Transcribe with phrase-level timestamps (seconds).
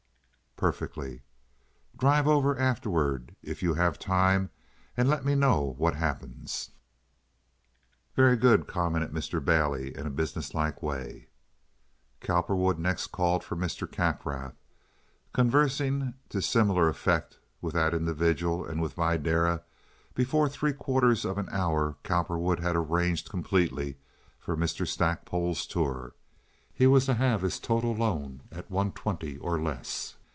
[0.57, 1.23] "Perfectly."
[1.97, 4.51] "Drive over afterward if you have time
[4.95, 6.69] and let me know what happens."
[8.15, 9.43] "Very good," commented Mr.
[9.43, 11.29] Bailey, in a businesslike way.
[12.19, 13.91] Cowperwood next called for Mr.
[13.91, 14.53] Kaffrath.
[15.33, 19.63] Conversing to similar effect with that individual and with Videra,
[20.13, 23.97] before three quarters of an hour Cowperwood had arranged completely
[24.37, 24.85] for Mr.
[24.85, 26.13] Stackpole's tour.
[26.71, 30.17] He was to have his total loan at one twenty or less.